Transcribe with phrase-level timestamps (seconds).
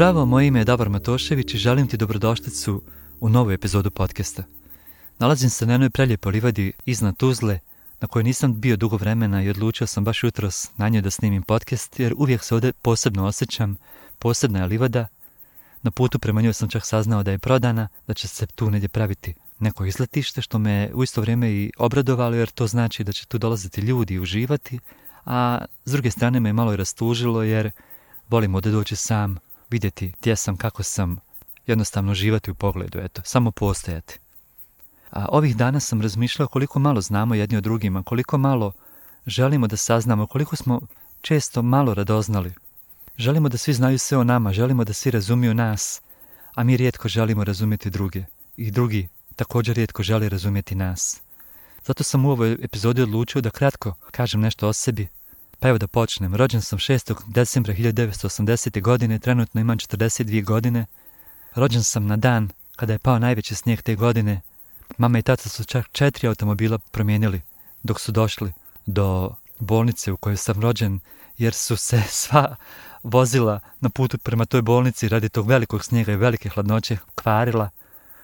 [0.00, 2.82] Zdravo, moje ime je Davor Matošević i želim ti dobrodošlicu
[3.20, 4.42] u novu epizodu podcasta.
[5.18, 7.58] Nalazim se na jednoj prelijepoj livadi iznad Tuzle,
[8.00, 11.42] na kojoj nisam bio dugo vremena i odlučio sam baš jutros na njoj da snimim
[11.42, 13.76] podcast, jer uvijek se ovdje posebno osjećam,
[14.18, 15.06] posebna je livada.
[15.82, 18.88] Na putu prema njoj sam čak saznao da je prodana, da će se tu negdje
[18.88, 23.26] praviti neko izletište, što me u isto vrijeme i obradovalo, jer to znači da će
[23.26, 24.78] tu dolaziti ljudi i uživati,
[25.24, 27.70] a s druge strane me malo i rastužilo, jer
[28.28, 29.38] volim ovdje doći sam,
[29.70, 31.16] vidjeti gdje sam, kako sam,
[31.66, 34.18] jednostavno živati u pogledu, eto, samo postojati.
[35.10, 38.72] A ovih dana sam razmišljao koliko malo znamo jedni o drugima, koliko malo
[39.26, 40.80] želimo da saznamo, koliko smo
[41.20, 42.54] često malo radoznali.
[43.16, 46.00] Želimo da svi znaju sve o nama, želimo da svi razumiju nas,
[46.54, 48.24] a mi rijetko želimo razumjeti druge.
[48.56, 51.20] I drugi također rijetko želi razumjeti nas.
[51.86, 55.08] Zato sam u ovoj epizodi odlučio da kratko kažem nešto o sebi,
[55.60, 56.34] pa evo da počnem.
[56.34, 57.14] Rođen sam 6.
[57.26, 58.82] decembra 1980.
[58.82, 60.86] godine, trenutno imam 42 godine.
[61.54, 64.40] Rođen sam na dan kada je pao najveći snijeg te godine.
[64.98, 67.40] Mama i tata su čak četiri automobila promijenili
[67.82, 68.52] dok su došli
[68.86, 71.00] do bolnice u kojoj sam rođen,
[71.38, 72.56] jer su se sva
[73.02, 77.70] vozila na putu prema toj bolnici radi tog velikog snijega i velike hladnoće kvarila.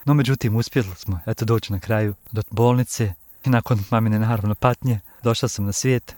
[0.04, 3.14] No međutim, uspjeli smo eto doći na kraju do bolnice
[3.44, 6.16] i nakon mamine naravno patnje došao sam na svijet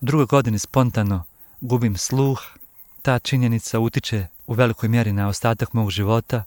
[0.00, 1.24] drugoj godini spontano
[1.60, 2.40] gubim sluh,
[3.02, 6.44] ta činjenica utiče u velikoj mjeri na ostatak mog života,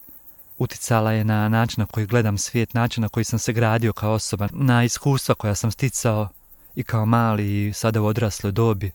[0.58, 4.12] uticala je na način na koji gledam svijet, način na koji sam se gradio kao
[4.12, 6.28] osoba, na iskustva koja sam sticao
[6.74, 8.90] i kao mali i sada u odrasloj dobi.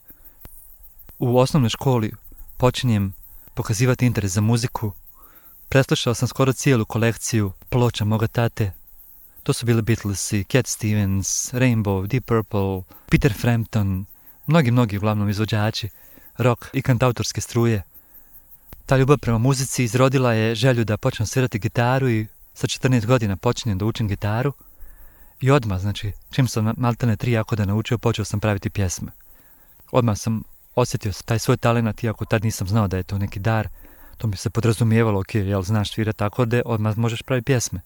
[1.19, 2.11] U osnovnoj školi
[2.57, 3.13] počinjem
[3.53, 4.91] pokazivati interes za muziku.
[5.69, 8.71] Preslušao sam skoro cijelu kolekciju ploča moga tate.
[9.43, 14.05] To su bili Beatlesi, Cat Stevens, Rainbow, Deep Purple, Peter Frampton,
[14.47, 15.89] mnogi, mnogi uglavnom izvođači,
[16.37, 17.83] rock i kantautorske struje.
[18.85, 23.35] Ta ljubav prema muzici izrodila je želju da počnem svirati gitaru i sa 14 godina
[23.35, 24.53] počinjem da učim gitaru.
[25.41, 29.11] I odmah, znači, čim sam maltene tri da naučio, počeo sam praviti pjesme.
[29.91, 30.43] Odmah sam
[30.75, 33.67] osjetio taj svoj talent, iako tad nisam znao da je to neki dar.
[34.17, 37.81] To mi se podrazumijevalo, ok, jel znaš svirati akorde, odmah možeš praviti pjesme.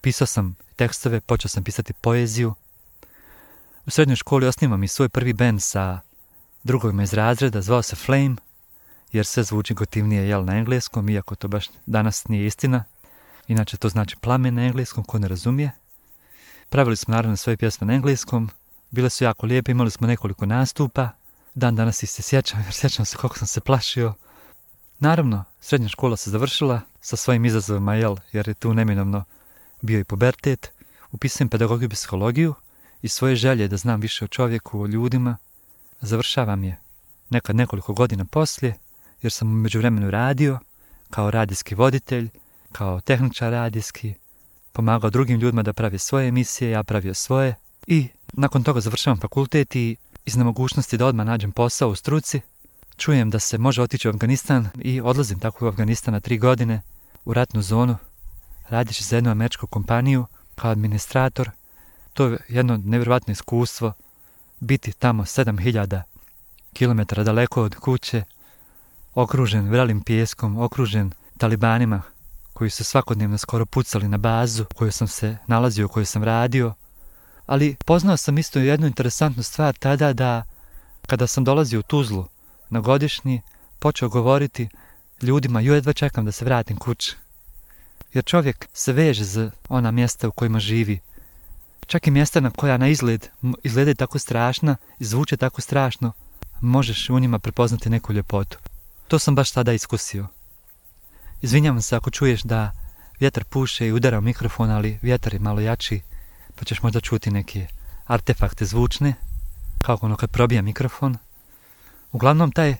[0.00, 2.54] Pisao sam tekstove, počeo sam pisati poeziju,
[3.86, 6.00] u srednjoj školi osnivam i svoj prvi band sa
[6.62, 8.36] drugovima iz razreda, zvao se Flame,
[9.12, 12.84] jer sve zvuči gotivnije jel na engleskom, iako to baš danas nije istina.
[13.48, 15.70] Inače to znači plamen na engleskom, ko ne razumije.
[16.68, 18.50] Pravili smo naravno svoje pjesme na engleskom,
[18.90, 21.08] bile su jako lijepe, imali smo nekoliko nastupa.
[21.54, 24.14] Dan danas i se sjećam, jer sjećam se koliko sam se plašio.
[24.98, 29.24] Naravno, srednja škola se završila sa svojim izazovima, jel, jer je tu neminovno
[29.80, 30.72] bio i pubertet.
[31.10, 32.54] Upisujem pedagogiju i psihologiju,
[33.02, 35.36] i svoje želje da znam više o čovjeku, o ljudima,
[36.00, 36.76] završavam je
[37.30, 38.74] nekad nekoliko godina poslije,
[39.22, 40.58] jer sam u međuvremenu radio
[41.10, 42.28] kao radijski voditelj,
[42.72, 44.14] kao tehničar radijski,
[44.72, 47.54] pomagao drugim ljudima da pravi svoje emisije, ja pravio svoje
[47.86, 52.40] i nakon toga završavam fakultet i iz nemogućnosti da odmah nađem posao u struci,
[52.96, 56.82] čujem da se može otići u Afganistan i odlazim tako u Afganistan na tri godine
[57.24, 57.96] u ratnu zonu,
[58.68, 61.50] radići za jednu američku kompaniju kao administrator
[62.14, 63.92] to je jedno nevjerojatno iskustvo
[64.60, 66.02] biti tamo 7000
[66.78, 68.24] km daleko od kuće,
[69.14, 72.02] okružen vrelim pijeskom, okružen talibanima
[72.52, 76.24] koji su svakodnevno skoro pucali na bazu u kojoj sam se nalazio, u kojoj sam
[76.24, 76.74] radio.
[77.46, 80.44] Ali poznao sam isto jednu interesantnu stvar tada da
[81.06, 82.26] kada sam dolazio u Tuzlu
[82.70, 83.42] na godišnji,
[83.78, 84.68] počeo govoriti
[85.22, 87.16] ljudima, joj jedva čekam da se vratim kući.
[88.12, 91.00] Jer čovjek se veže za ona mjesta u kojima živi,
[91.92, 93.28] Čak i mjesta na koja na izgled
[93.62, 96.12] izgledaju tako strašna i zvuče tako strašno,
[96.60, 98.58] možeš u njima prepoznati neku ljepotu.
[99.08, 100.26] To sam baš tada iskusio.
[101.42, 102.70] Izvinjavam se ako čuješ da
[103.20, 106.00] vjetar puše i udara u mikrofon, ali vjetar je malo jači,
[106.54, 107.66] pa ćeš možda čuti neke
[108.06, 109.14] artefakte zvučne,
[109.82, 111.16] kao ono kad probija mikrofon.
[112.12, 112.74] Uglavnom, taj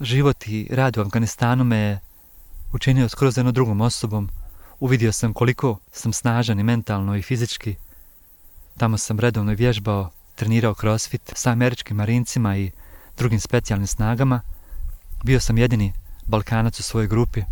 [0.00, 2.00] život i rad u Afganistanu me je
[2.72, 4.28] učinio skroz jednom drugom osobom.
[4.80, 7.76] Uvidio sam koliko sam snažan i mentalno i fizički,
[8.76, 12.70] Tamo sam redovno vježbao, trenirao crossfit sa američkim marincima i
[13.16, 14.40] drugim specijalnim snagama.
[15.24, 15.92] Bio sam jedini
[16.26, 17.42] Balkanac u svojoj grupi.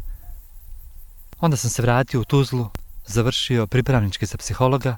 [1.41, 2.71] Onda sam se vratio u Tuzlu,
[3.07, 4.97] završio pripravnički za psihologa.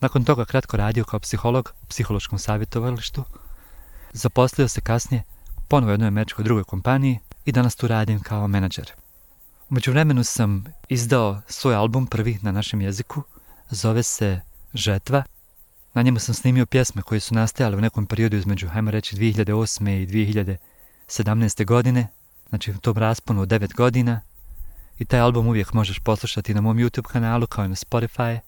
[0.00, 3.24] Nakon toga kratko radio kao psiholog u psihološkom savjetovalištu.
[4.12, 5.22] Zaposlio se kasnije
[5.68, 8.92] ponovo u jednoj američkoj drugoj kompaniji i danas tu radim kao menadžer.
[9.70, 13.22] U međuvremenu sam izdao svoj album prvi na našem jeziku.
[13.70, 14.40] Zove se
[14.74, 15.24] Žetva
[15.94, 20.02] na njemu sam snimio pjesme koje su nastajale u nekom periodu između, hajmo reći, 2008.
[20.02, 20.06] i
[21.08, 21.64] 2017.
[21.64, 22.08] godine.
[22.48, 24.20] znači u tom rasponu od 9 godina.
[24.98, 28.38] I taj album uvijek možeš poslušati na mom YouTube kanalu kao i na Spotify.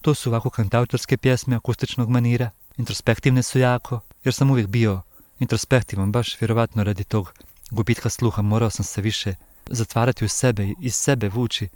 [0.00, 5.02] To su ovako kantautorske pjesme akustičnog manira, introspektivne su jako, jer sam uvijek bio
[5.38, 7.32] introspektivan, baš vjerovatno radi tog
[7.70, 9.34] gubitka sluha, morao sam se više
[9.66, 11.68] zatvarati u sebe i iz sebe vući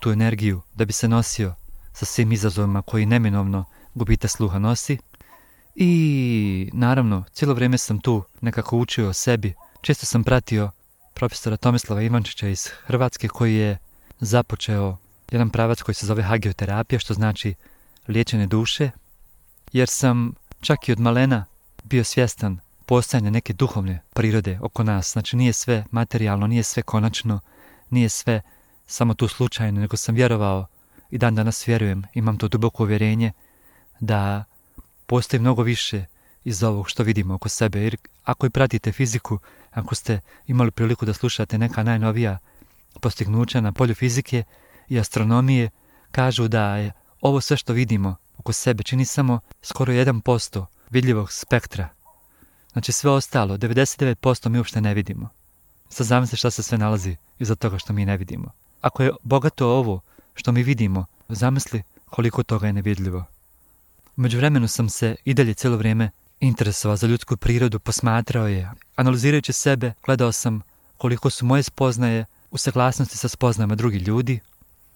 [0.00, 1.54] tu energiju da bi se nosio
[1.92, 4.98] sa svim izazovima koji neminovno gubita sluha nosi.
[5.74, 9.54] I naravno, cijelo vrijeme sam tu nekako učio o sebi.
[9.80, 10.70] Često sam pratio
[11.14, 13.78] profesora Tomislava Ivančića iz Hrvatske koji je
[14.20, 14.96] započeo
[15.30, 17.54] jedan pravac koji se zove hagioterapija, što znači
[18.08, 18.90] liječenje duše,
[19.72, 21.44] jer sam čak i od malena
[21.84, 25.12] bio svjestan postojanja neke duhovne prirode oko nas.
[25.12, 27.40] Znači nije sve materijalno, nije sve konačno,
[27.90, 28.40] nije sve
[28.86, 30.66] samo tu slučajno, nego sam vjerovao
[31.10, 33.32] i dan danas vjerujem, imam to duboko uvjerenje
[34.02, 34.44] da
[35.06, 36.04] postoji mnogo više
[36.44, 37.80] iz ovog što vidimo oko sebe.
[37.80, 39.38] Jer ako i pratite fiziku,
[39.70, 42.38] ako ste imali priliku da slušate neka najnovija
[43.00, 44.44] postignuća na polju fizike
[44.88, 45.70] i astronomije,
[46.10, 51.88] kažu da je ovo sve što vidimo oko sebe čini samo skoro 1% vidljivog spektra.
[52.72, 55.28] Znači sve ostalo, 99% mi uopšte ne vidimo.
[55.88, 58.50] Sad zamisli šta se sve nalazi iza toga što mi ne vidimo.
[58.80, 60.00] Ako je bogato ovo
[60.34, 63.24] što mi vidimo, zamisli koliko toga je nevidljivo.
[64.16, 66.10] Umeđu vremenu sam se i dalje cijelo vrijeme
[66.40, 68.70] interesovao za ljudsku prirodu, posmatrao je.
[68.96, 70.60] Analizirajući sebe, gledao sam
[70.96, 74.40] koliko su moje spoznaje u saglasnosti sa spoznajama drugih ljudi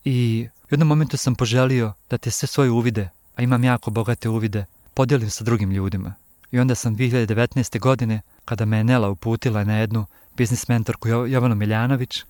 [0.04, 4.28] i u jednom momentu sam poželio da te sve svoje uvide, a imam jako bogate
[4.28, 4.64] uvide,
[4.94, 6.14] podijelim sa drugim ljudima.
[6.50, 7.80] I onda sam 2019.
[7.80, 12.24] godine, kada me je Nela uputila na jednu biznis mentorku Jovanu Miljanović,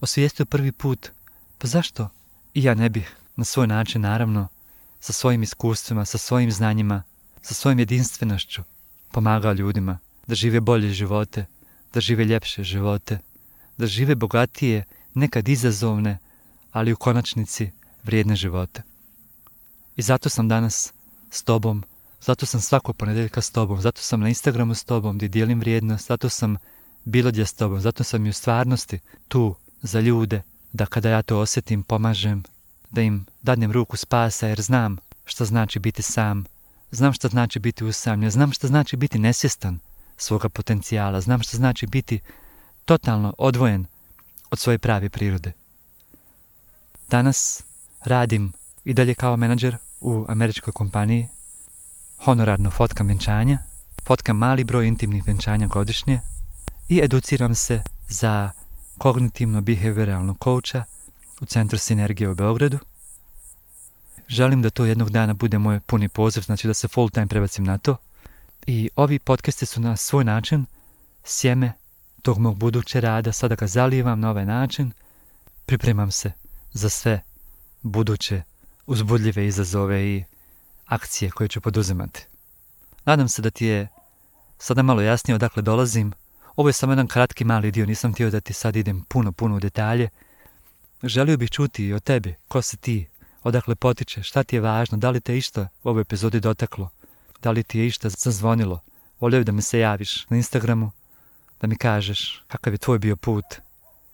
[0.00, 1.08] osvijestio prvi put,
[1.58, 2.08] pa zašto
[2.54, 4.48] i ja ne bih na svoj način, naravno,
[5.00, 7.02] sa svojim iskustvima, sa svojim znanjima,
[7.42, 8.62] sa svojim jedinstvenošću
[9.12, 11.46] pomagao ljudima da žive bolje živote,
[11.94, 13.18] da žive ljepše živote,
[13.78, 14.84] da žive bogatije,
[15.14, 16.18] nekad izazovne,
[16.72, 17.70] ali u konačnici
[18.04, 18.82] vrijedne živote.
[19.96, 20.92] I zato sam danas
[21.30, 21.84] s tobom,
[22.20, 26.08] zato sam svakog ponedjeljka s tobom, zato sam na Instagramu s tobom gdje dijelim vrijednost,
[26.08, 26.56] zato sam
[27.04, 28.98] bilo gdje s tobom, zato sam i u stvarnosti
[29.28, 30.42] tu za ljude,
[30.72, 32.42] da kada ja to osjetim pomažem,
[32.90, 36.44] da im dadnem ruku spasa jer znam što znači biti sam,
[36.90, 39.78] znam što znači biti usamljen, znam što znači biti nesvjestan
[40.16, 42.20] svoga potencijala, znam što znači biti
[42.84, 43.86] totalno odvojen
[44.50, 45.52] od svoje prave prirode.
[47.10, 47.62] Danas
[48.04, 48.52] radim
[48.84, 51.28] i dalje kao menadžer u američkoj kompaniji,
[52.24, 53.58] honorarno fotkam vjenčanja,
[54.04, 56.20] fotkam mali broj intimnih vjenčanja godišnje
[56.88, 58.50] i educiram se za
[58.98, 60.84] kognitivno-behavioralnog kouča
[61.40, 62.78] u Centru Sinergije u Beogradu.
[64.28, 67.64] Želim da to jednog dana bude moj puni poziv, znači da se full time prebacim
[67.64, 67.96] na to.
[68.66, 70.66] I ovi podcasti su na svoj način
[71.24, 71.72] sjeme
[72.22, 73.32] tog mog buduće rada.
[73.32, 74.92] Sada ga zalivam na ovaj način.
[75.66, 76.32] Pripremam se
[76.72, 77.20] za sve
[77.82, 78.42] buduće
[78.86, 80.24] uzbudljive izazove i
[80.86, 82.26] akcije koje ću poduzimati.
[83.04, 83.88] Nadam se da ti je
[84.58, 86.12] sada malo jasnije odakle dolazim.
[86.56, 89.56] Ovo je samo jedan kratki mali dio, nisam htio da ti sad idem puno, puno
[89.56, 90.08] u detalje.
[91.02, 93.06] Želio bih čuti i o tebi, ko si ti,
[93.42, 96.88] odakle potiče, šta ti je važno, da li te išta u ovoj epizodi dotaklo,
[97.42, 98.80] da li ti je išta zazvonilo.
[99.20, 100.90] Volio bih da mi se javiš na Instagramu,
[101.60, 103.44] da mi kažeš kakav je tvoj bio put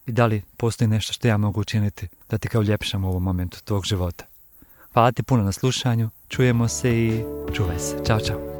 [0.07, 3.23] i da li postoji nešto što ja mogu učiniti da ti kao ljepšam u ovom
[3.23, 4.25] momentu tvog života.
[4.93, 7.25] Hvala ti puno na slušanju, čujemo se i
[7.55, 7.97] čuvaj se.
[8.07, 8.54] Ćao, čao.